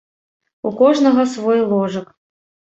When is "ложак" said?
1.69-2.13